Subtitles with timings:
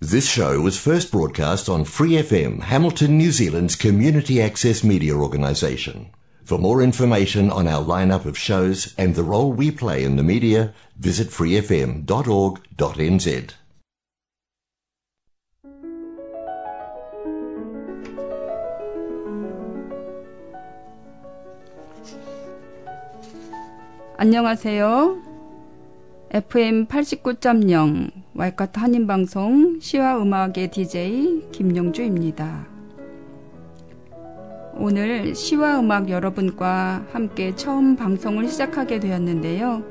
[0.00, 6.10] This show was first broadcast on Free FM, Hamilton, New Zealand's community access media organisation.
[6.44, 10.24] For more information on our lineup of shows and the role we play in the
[10.24, 12.04] media, visit freefm.org.nz.
[24.18, 25.22] 안녕하세요.
[26.30, 32.67] FM 89.0 와이카트 한인방송 시와 음악의 DJ 김영주입니다.
[34.75, 39.81] 오늘 시와 음악 여러분과 함께 처음 방송을 시작하게 되었는데요.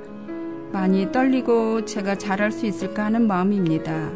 [0.73, 4.13] 많이 떨리고 제가 잘할 수 있을까 하는 마음입니다.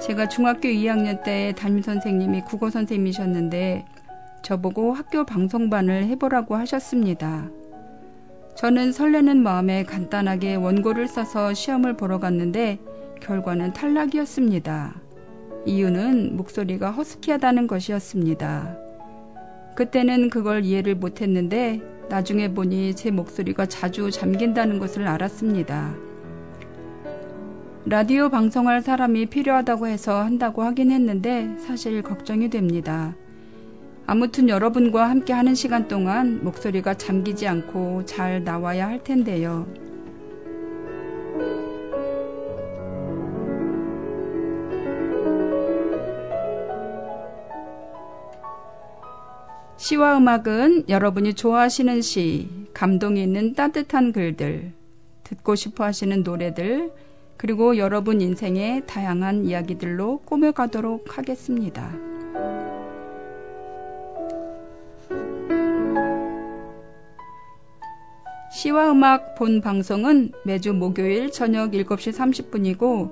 [0.00, 3.84] 제가 중학교 2학년 때 담임 선생님이 국어 선생님이셨는데
[4.44, 7.50] 저보고 학교 방송반을 해보라고 하셨습니다.
[8.54, 12.78] 저는 설레는 마음에 간단하게 원고를 써서 시험을 보러 갔는데
[13.22, 14.94] 결과는 탈락이었습니다.
[15.64, 18.76] 이유는 목소리가 허스키하다는 것이었습니다.
[19.76, 25.94] 그때는 그걸 이해를 못했는데 나중에 보니 제 목소리가 자주 잠긴다는 것을 알았습니다.
[27.86, 33.14] 라디오 방송할 사람이 필요하다고 해서 한다고 하긴 했는데 사실 걱정이 됩니다.
[34.06, 39.66] 아무튼 여러분과 함께 하는 시간 동안 목소리가 잠기지 않고 잘 나와야 할 텐데요.
[49.82, 54.70] 시와 음악은 여러분이 좋아하시는 시, 감동이 있는 따뜻한 글들,
[55.24, 56.92] 듣고 싶어 하시는 노래들,
[57.36, 61.92] 그리고 여러분 인생의 다양한 이야기들로 꾸며가도록 하겠습니다.
[68.52, 73.10] 시와 음악 본 방송은 매주 목요일 저녁 7시 30분이고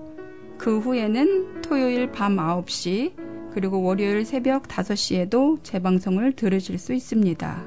[0.56, 3.19] 그 후에는 토요일 밤 9시
[3.52, 7.64] 그리고 월요일 새벽 5시에도 재방송을 들으실 수 있습니다.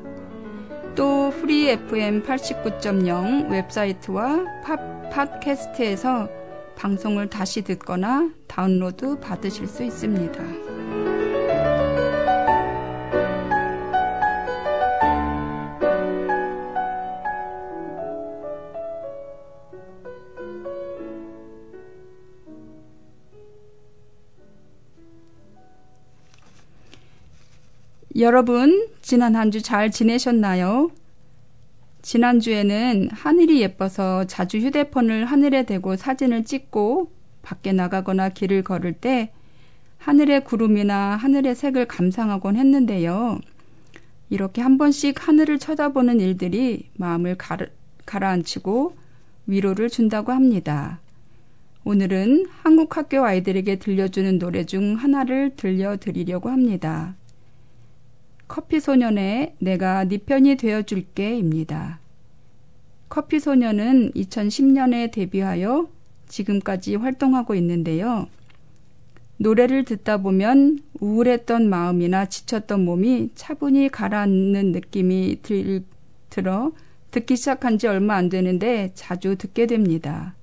[0.96, 6.30] 또 프리 FM 89.0 웹사이트와 팟, 팟캐스트에서
[6.76, 10.73] 방송을 다시 듣거나 다운로드 받으실 수 있습니다.
[28.24, 30.92] 여러분, 지난 한 주 잘 지내셨나요?
[32.04, 37.12] 지난주에는 하늘이 예뻐서 자주 휴대폰을 하늘에 대고 사진을 찍고
[37.42, 39.34] 밖에 나가거나 길을 걸을 때
[39.98, 43.40] 하늘의 구름이나 하늘의 색을 감상하곤 했는데요.
[44.30, 47.68] 이렇게 한 번씩 하늘을 쳐다보는 일들이 마음을 가르,
[48.06, 48.96] 가라앉히고
[49.48, 51.02] 위로를 준다고 합니다.
[51.84, 57.18] 오늘은 한국 학교 아이들에게 들려주는 노래 중 하나를 들려드리려고 합니다.
[58.54, 61.98] 커피 소년의 내가 네 편이 되어줄게입니다.
[63.10, 65.90] 커피 소년은 2010년에 데뷔하여
[66.28, 68.28] 지금까지 활동하고 있는데요.
[69.38, 75.84] 노래를 듣다 보면 우울했던 마음이나 지쳤던 몸이 차분히 가라앉는 느낌이 들,
[76.30, 76.74] 들어
[77.10, 80.36] 듣기 시작한 지 얼마 안 되는데 자주 듣게 됩니다.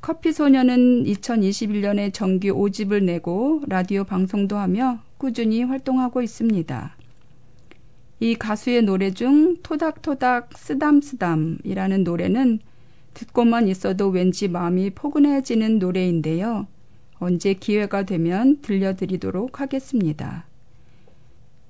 [0.00, 6.96] 커피 소년은 2021년에 정규 5집을 내고 라디오 방송도 하며 꾸준히 활동하고 있습니다.
[8.20, 12.60] 이 가수의 노래 중 토닥토닥 쓰담쓰담이라는 노래는
[13.14, 16.66] 듣고만 있어도 왠지 마음이 포근해지는 노래인데요.
[17.18, 20.46] 언제 기회가 되면 들려드리도록 하겠습니다.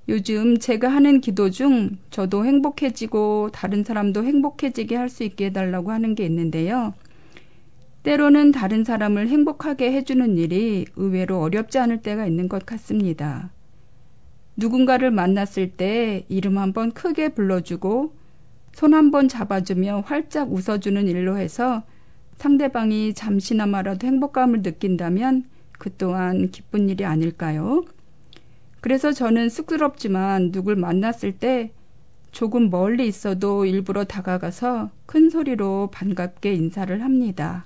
[0.07, 6.15] 요즘 제가 하는 기도 중 저도 행복해지고 다른 사람도 행복해지게 할 수 있게 해달라고 하는
[6.15, 6.93] 게 있는데요.
[8.03, 13.51] 때로는 다른 사람을 행복하게 해주는 일이 의외로 어렵지 않을 때가 있는 것 같습니다.
[14.55, 18.13] 누군가를 만났을 때 이름 한번 크게 불러주고
[18.73, 21.83] 손 한번 잡아주며 활짝 웃어주는 일로 해서
[22.37, 25.43] 상대방이 잠시나마라도 행복감을 느낀다면
[25.73, 27.83] 그 또한 기쁜 일이 아닐까요?
[28.81, 31.71] 그래서 저는 쑥스럽지만 누굴 만났을 때
[32.31, 37.65] 조금 멀리 있어도 일부러 다가가서 큰 소리로 반갑게 인사를 합니다.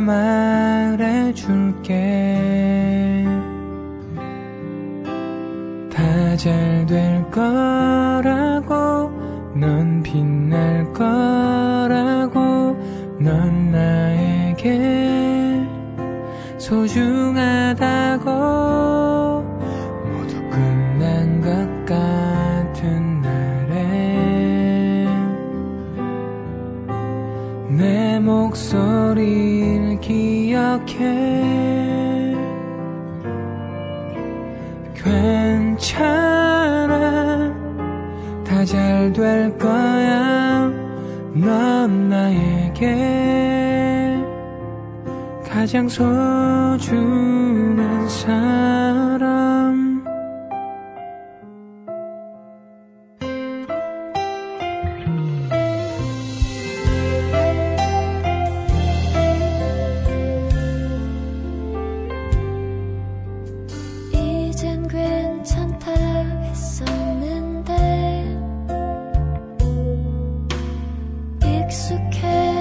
[0.00, 1.38] 말해줄게.
[5.90, 9.10] 다 잘 될 거라고
[9.56, 12.76] 넌 빛날 거라고
[13.18, 15.66] 넌 나에게
[16.58, 18.28] 소중하다고
[29.18, 31.04] 목소리를 기억해.
[35.74, 36.88] 괜찮아.
[38.44, 40.70] 다 잘 될 거야.
[41.34, 42.96] 넌 나에게.
[45.50, 46.88] 가장 소중한
[48.08, 48.87] 사람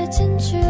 [0.10, 0.67] 괜찮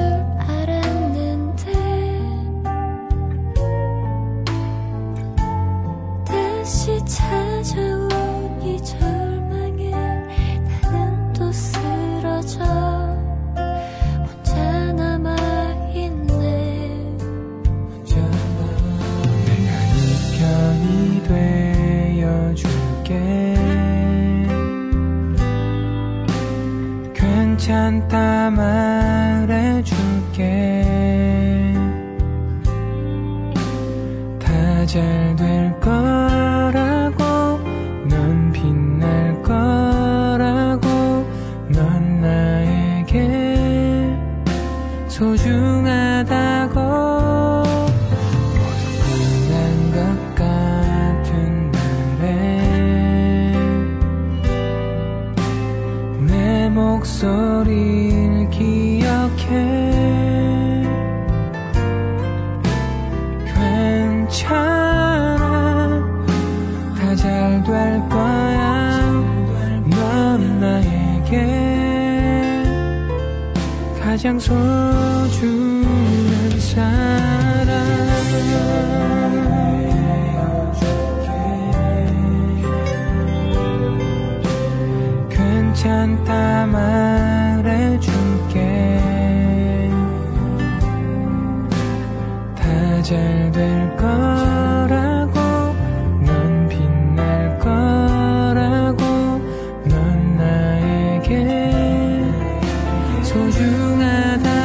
[103.51, 104.56] 소중하다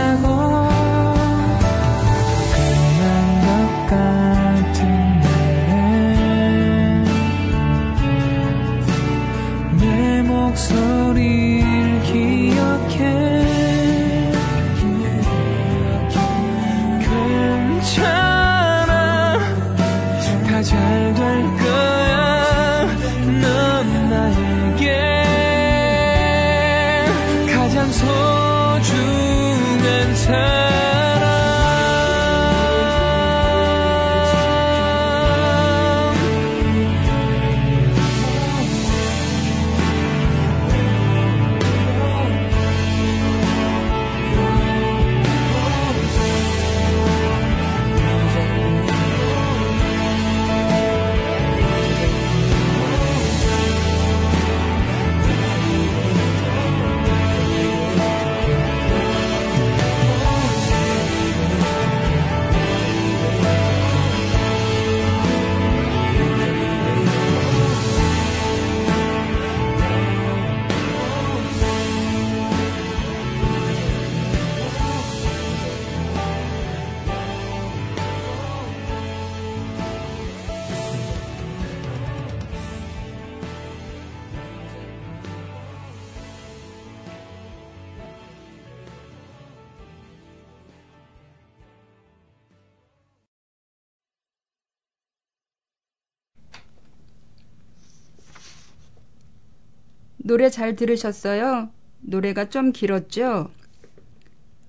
[100.32, 101.68] 노래 잘 들으셨어요?
[102.00, 103.50] 노래가 좀 길었죠?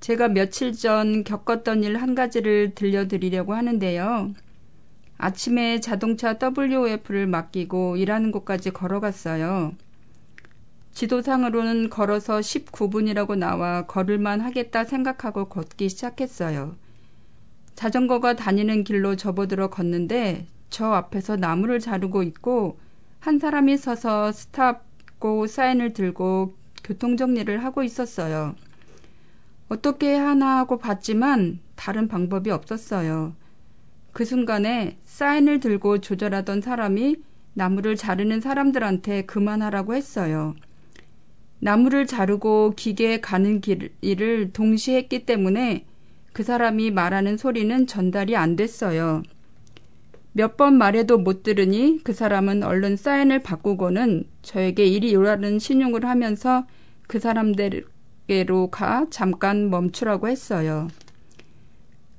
[0.01, 4.33] 제가 며칠 전 겪었던 일 한 가지를 들려드리려고 하는데요.
[5.17, 9.73] 아침에 자동차 WF를 맡기고 일하는 곳까지 걸어갔어요.
[10.91, 16.75] 지도상으로는 걸어서 19분이라고 나와 걸을만 하겠다 생각하고 걷기 시작했어요.
[17.75, 22.77] 자전거가 다니는 길로 접어들어 걷는데 저 앞에서 나무를 자르고 있고
[23.21, 24.91] 한 사람이 서서 스탑
[25.23, 26.53] 고 사인을 들고
[26.83, 28.55] 교통정리를 하고 있었어요.
[29.69, 33.33] 어떻게 하나 하고 봤지만 다른 방법이 없었어요.
[34.11, 40.55] 그 순간에 사인을 들고 조절하던 사람이 나무를 자르는 사람들한테 그만하라고 했어요.
[41.59, 45.85] 나무를 자르고 기계에 가는 길, 일을 동시에 했기 때문에
[46.33, 49.23] 그 사람이 말하는 소리는 전달이 안 됐어요.
[50.35, 56.65] 몇 번 말해도 못 들으니 그 사람은 얼른 사인을 바꾸고는 저에게 이리 오라는 신용을 하면서
[57.07, 60.87] 그 사람들에게로 가 잠깐 멈추라고 했어요.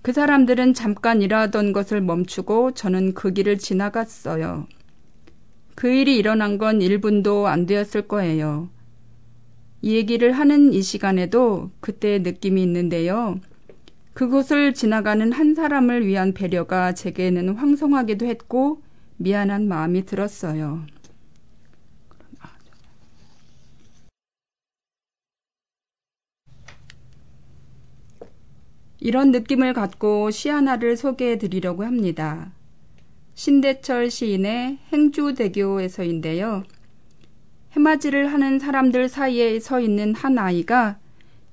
[0.03, 4.69] 그 사람들은 잠깐 일하던 것을 멈추고 저는 그 길을 지나갔어요.
[5.75, 8.69] 그 일이 일어난 건 1분도 안 되었을 거예요.
[9.83, 13.41] 이 얘기를 하는 이 시간에도 그때의 느낌이 있는데요.
[14.15, 18.81] 그곳을 지나가는 한 사람을 위한 배려가 제게는 황송하기도 했고
[19.17, 20.87] 미안한 마음이 들었어요.
[29.01, 32.53] 이런 느낌을 갖고 시 하나를 소개해 드리려고 합니다.
[33.35, 36.63] 신대철 시인의 행주대교에서인데요.
[37.73, 40.99] 해맞이를 하는 사람들 사이에 서 있는 한 아이가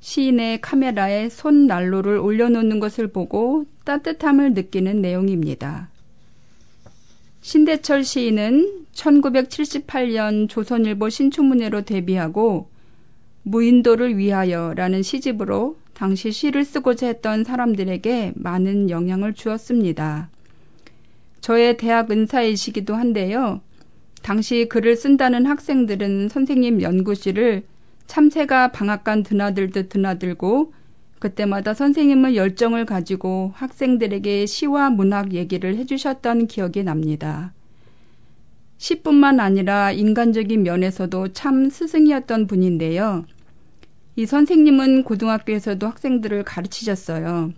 [0.02, 5.90] 시인의 카메라에 손 난로를 올려놓는 것을 보고 따뜻함을 느끼는 내용입니다.
[7.42, 12.70] 신대철 시인은 1978년 조선일보 신춘문예로 데뷔하고
[13.44, 20.30] 무인도를 위하여라는 시집으로 당시 시를 쓰고자 했던 사람들에게 많은 영향을 주었습니다.
[21.42, 23.62] 저의 대학 은사이시기도 한데요.
[24.22, 27.64] 당시 글을 쓴다는 학생들은 선생님 연구실을
[28.12, 30.74] 참새가 방앗간 드나들듯 드나들고
[31.20, 37.54] 그때마다 선생님은 열정을 가지고 학생들에게 시와 문학 얘기를 해주셨던 기억이 납니다.
[38.80, 43.24] 시뿐만 아니라 인간적인 면에서도 참 스승이었던 분인데요.
[44.18, 47.54] 이 선생님은 고등학교에서도 학생들을 가르치셨어요.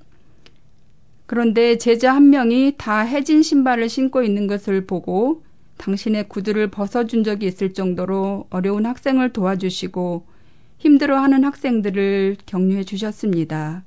[1.25, 5.41] 그런데 제자 한 명이 다 해진 신발을 신고 있는 것을 보고
[5.77, 10.31] 당신의 구두를 벗어준 적이 있을 정도로 어려운 학생을 도와주시고
[10.77, 13.83] 힘들어하는 학생들을 격려해 주셨습니다.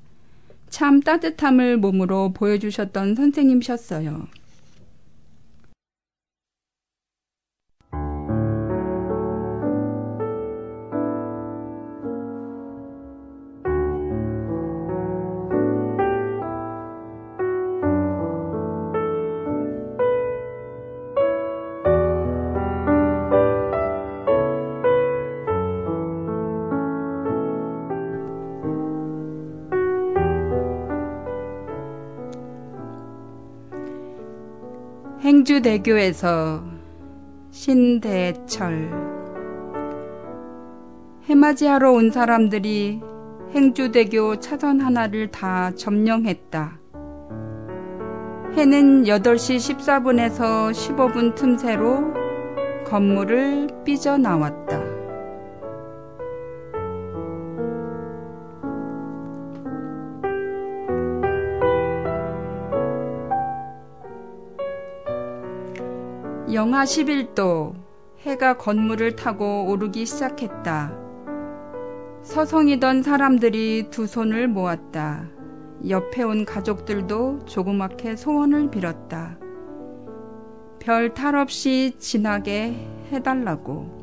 [0.69, 4.27] 참 따뜻함을 몸으로 보여주셨던 선생님이셨어요.
[35.47, 36.61] 행주대교에서
[37.51, 38.91] 신대철
[41.23, 43.01] 해맞이하러 온 사람들이
[43.55, 46.79] 행주대교 차선 하나를 다 점령했다.
[48.57, 52.13] 해는 8시 14분에서 15분 틈새로
[52.85, 54.86] 건물을 삐져나왔다.
[66.57, 67.75] 영하 11도
[68.21, 70.91] 해가 건물을 타고 오르기 시작했다.
[72.23, 75.29] 서성이던 사람들이 두 손을 모았다.
[75.87, 79.37] 옆에 온 가족들도 조그맣게 소원을 빌었다.
[80.79, 82.73] 별 탈 없이 지나게
[83.11, 83.96] 해달라고.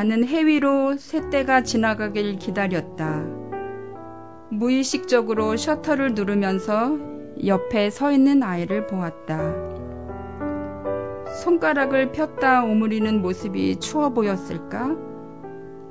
[0.00, 3.22] 나는 해위로 새떼가 지나가길 기다렸다.
[4.48, 6.96] 무의식적으로 셔터를 누르면서
[7.44, 9.52] 옆에 서 있는 아이를 보았다.
[11.42, 14.96] 손가락을 폈다 오므리는 모습이 추워 보였을까?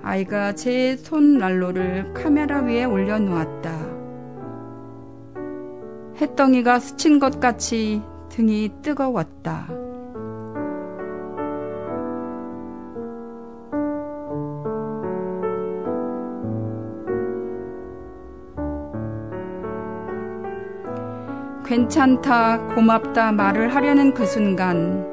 [0.02, 3.72] 아이가 제 손난로를 카메라 위에 올려놓았다.
[6.20, 9.79] 햇덩이가 스친 것 같이 등이 뜨거웠다.
[21.70, 25.06] 괜찮다, 고맙다 말을 하려는 그 순간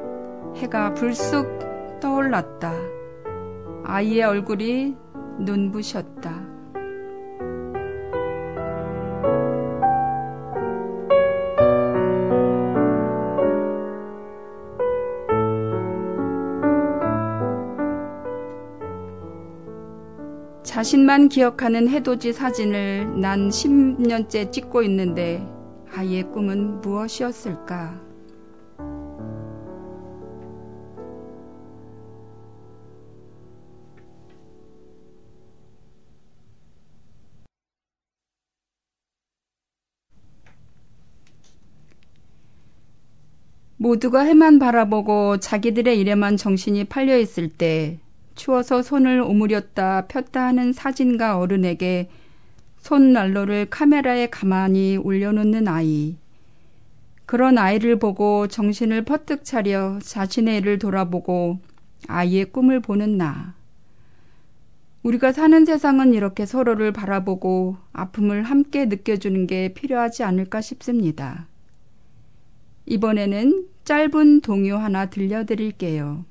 [0.55, 2.73] 해가 불쑥 떠올랐다.
[3.83, 4.97] 아이의 얼굴이
[5.37, 6.47] 눈부셨다.
[20.63, 25.56] 자신만 기억하는 해돋이 사진을 난 10년째 찍고 있는데
[25.97, 27.99] 아이의 꿈은 무엇이었을까?
[43.77, 47.97] 모두가 해만 바라보고 자기들의 일에만 정신이 팔려 있을 때
[48.35, 52.09] 추워서 손을 오므렸다 폈다 하는 사진가 어른에게
[52.77, 56.15] 손난로를 카메라에 가만히 올려놓는 아이.
[57.25, 61.59] 그런 아이를 보고 정신을 퍼뜩 차려 자신의 일을 돌아보고
[62.07, 63.55] 아이의 꿈을 보는 나.
[65.03, 71.47] 우리가 사는 세상은 이렇게 서로를 바라보고 아픔을 함께 느껴주는 게 필요하지 않을까 싶습니다.
[72.85, 76.25] 이번에는 짧은 동요 하나 들려드릴게요.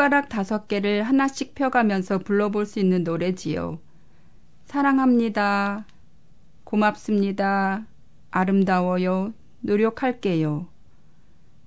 [0.00, 3.80] 손가락 다섯 개를 하나씩 펴가면서 불러볼 수 있는 노래지요.
[4.64, 5.84] 사랑합니다.
[6.64, 7.84] 고맙습니다.
[8.30, 9.34] 아름다워요.
[9.60, 10.68] 노력할게요.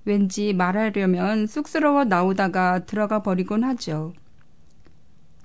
[0.04, 4.14] 왠지 말하려면 쑥스러워 나오다가 들어가 버리곤 하죠.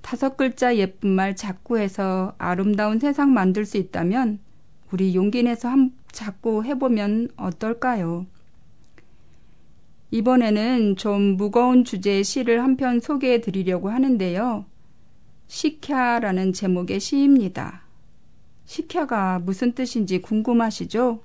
[0.01, 4.39] 다섯 글자 예쁜 말 자꾸 해서 아름다운 세상 만들 수 있다면
[4.91, 8.25] 우리 용기 내서 한 자꾸 해보면 어떨까요?
[10.11, 14.65] 이번에는 좀 무거운 주제의 시를 한 편 소개해 드리려고 하는데요.
[15.47, 17.83] 시캬라는 제목의 시입니다.
[18.65, 21.21] 시캬가 무슨 뜻인지 궁금하시죠?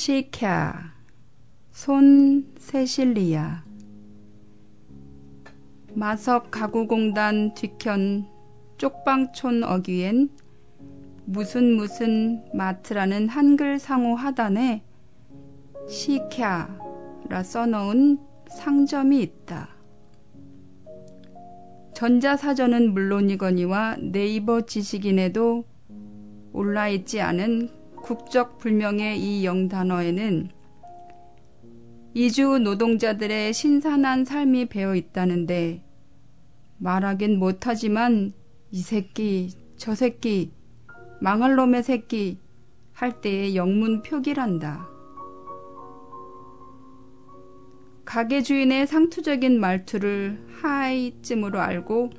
[0.00, 0.72] 시캬
[1.72, 3.62] 손 세실리아
[5.92, 8.26] 마석 가구공단 뒤편
[8.78, 10.30] 쪽방촌 어귀엔
[11.26, 14.82] 무슨 무슨 마트라는 한글 상호 하단에
[15.86, 19.68] 시캬라 써놓은 상점이 있다.
[21.92, 25.64] 전자사전은 물론이거니와 네이버 지식인에도
[26.54, 27.79] 올라있지 않은
[28.10, 30.48] 국적 불명의 이 영단어에는
[32.12, 35.84] 이주 노동자들의 신선한 삶이 배어 있다는데
[36.78, 38.32] 말하긴 못하지만
[38.72, 40.50] 이 새끼 저 새끼
[41.20, 42.40] 망할 놈의 새끼
[42.92, 44.88] 할 때의 영문 표기란다.
[48.04, 52.10] 가게 주인의 상투적인 말투를 하이쯤으로 알고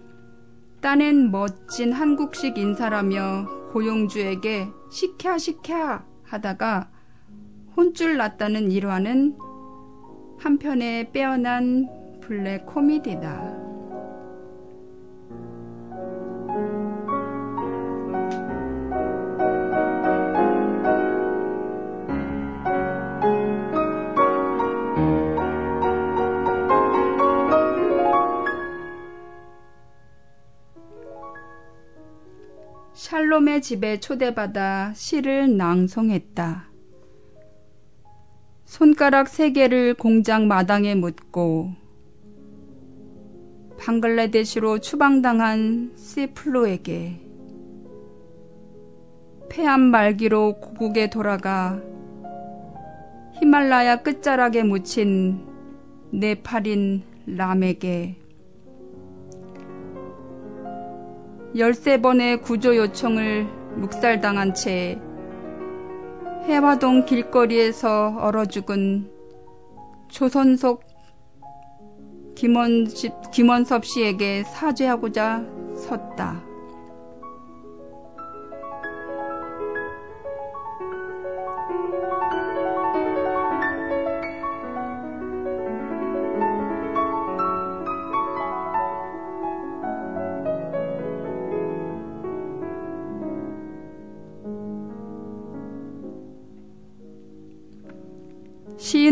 [0.79, 6.89] 따낸 멋진 한국식 인사라며 고용주에게 시켜 시켜 하다가
[7.75, 9.37] 혼쭐 났다는 일화는
[10.39, 11.87] 한편의 빼어난
[12.21, 13.60] 블랙 코미디다.
[33.41, 36.69] 샬롬의 집에 초대받아 시를 낭송했다.
[38.65, 41.71] 손가락 세 개를 공장 마당에 묻고
[43.79, 47.19] 방글라데시로 추방당한 시플로에게
[49.49, 51.81] 폐암 말기로 고국에 돌아가
[53.39, 55.47] 히말라야 끝자락에 묻힌
[56.11, 58.20] 네팔인 람에게
[61.55, 63.43] 열세 번의 구조 요청을
[63.75, 64.97] 묵살당한 채
[66.45, 69.09] 해화동 길거리에서 얼어 죽은
[72.35, 76.50] 김원십, 김원섭 씨에게 사죄하고자 섰다.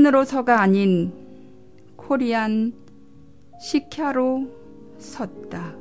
[0.09, 1.13] 인으로서가 아닌
[1.95, 2.73] 코리안
[3.61, 4.49] 시캬로
[4.97, 5.78] 섰다.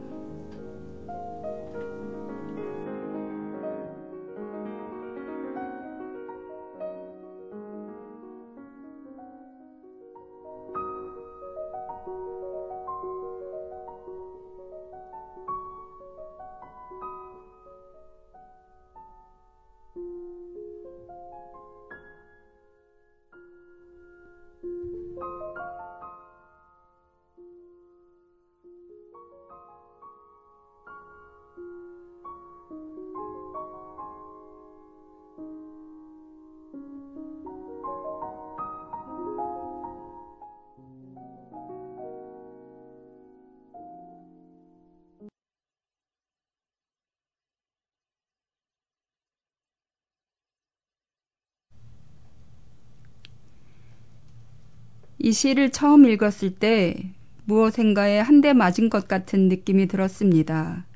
[55.19, 57.13] 이 시를 처음 읽었을 때
[57.45, 60.87] 무엇인가에 한 대 맞은 것 같은 느낌이 들었습니다.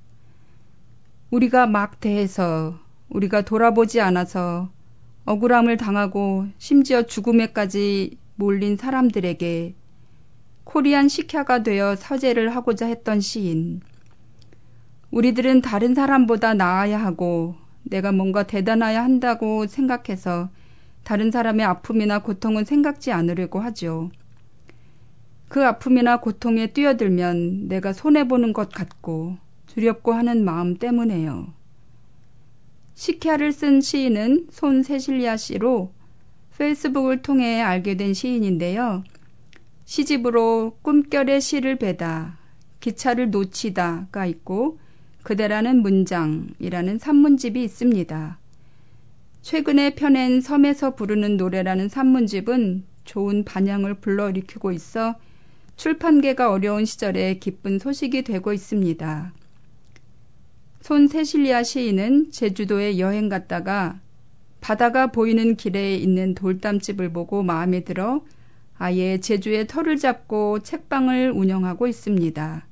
[1.30, 4.70] 우리가 막 대해서 우리가 돌아보지 않아서
[5.24, 9.74] 억울함을 당하고 심지어 죽음에까지 몰린 사람들에게
[10.64, 13.80] 코리안 식혀가 되어 서재를 하고자 했던 시인.
[15.10, 20.50] 우리들은 다른 사람보다 나아야 하고 내가 뭔가 대단해야 한다고 생각해서
[21.04, 24.10] 다른 사람의 아픔이나 고통은 생각지 않으려고 하죠.
[25.48, 29.36] 그 아픔이나 고통에 뛰어들면 내가 손해보는 것 같고
[29.66, 31.52] 두렵고 하는 마음 때문에요.
[32.94, 35.92] 시키아를 쓴 시인은 손 세실리아 씨로
[36.56, 39.02] 페이스북을 통해 알게 된 시인인데요.
[39.84, 42.38] 시집으로 꿈결의 시를 베다,
[42.80, 44.78] 기차를 놓치다가 있고
[45.22, 48.38] 그대라는 문장이라는 산문집이 있습니다.
[49.42, 55.16] 최근에 펴낸 섬에서 부르는 노래라는 산문집은 좋은 반향을 불러일으키고 있어
[55.76, 59.32] 출판계가 어려운 시절에 기쁜 소식이 되고 있습니다.
[60.80, 64.00] 손 세실리아 시인은 제주도에 여행 갔다가
[64.60, 68.24] 바다가 보이는 길에 있는 돌담집을 보고 마음에 들어
[68.78, 72.66] 아예 제주에 터를 잡고 책방을 운영하고 있습니다.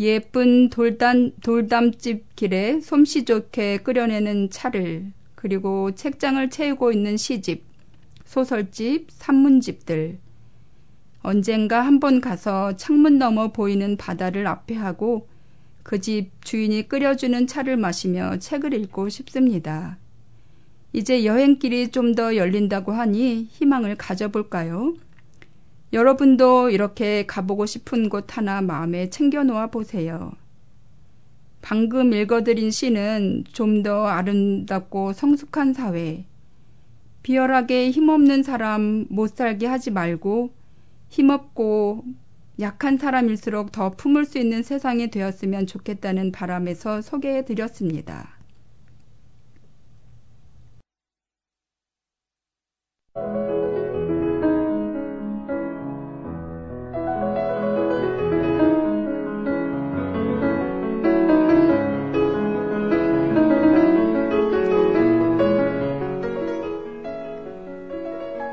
[0.00, 7.64] 예쁜 돌담, 돌담집 길에 솜씨 좋게 끓여내는 차를 그리고 책장을 채우고 있는 시집,
[8.24, 10.20] 소설집, 산문집들.
[11.22, 15.26] 언젠가 한 번 가서 창문 너머 보이는 바다를 앞에 하고
[15.82, 19.98] 그 집 주인이 끓여주는 차를 마시며 책을 읽고 싶습니다.
[20.92, 24.94] 이제 여행길이 좀 더 열린다고 하니 희망을 가져볼까요?
[25.92, 30.32] 여러분도 이렇게 가보고 싶은 곳 하나 마음에 챙겨놓아 보세요.
[31.62, 36.26] 방금 읽어드린 시는 좀 더 아름답고 성숙한 사회,
[37.22, 40.50] 비열하게 힘없는 사람 못 살게 하지 말고
[41.08, 42.04] 힘없고
[42.60, 48.41] 약한 사람일수록 더 품을 수 있는 세상이 되었으면 좋겠다는 바람에서 소개해 드렸습니다.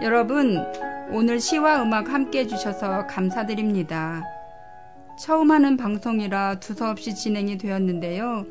[0.02, 0.58] 여러분,
[1.12, 4.24] 오늘 시와 음악 함께 해주셔서 감사드립니다.
[5.20, 8.46] 처음 하는 방송이라 두서없이 진행이 되었는데요.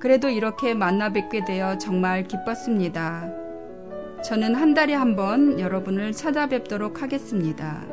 [0.00, 3.30] 그래도 이렇게 만나 뵙게 되어 정말 기뻤습니다.
[4.24, 7.84] 저는 한 달에 한 번 여러분을 찾아뵙도록 하겠습니다.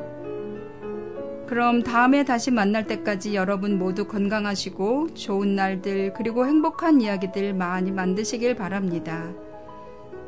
[1.48, 8.56] 그럼 다음에 다시 만날 때까지 여러분 모두 건강하시고 좋은 날들 그리고 행복한 이야기들 많이 만드시길
[8.56, 9.32] 바랍니다.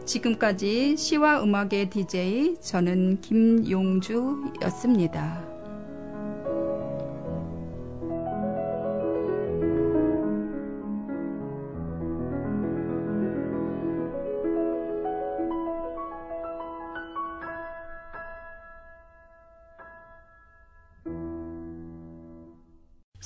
[0.05, 4.19] 지금까지 시와 음악의 DJ 저는 김용주였습니다.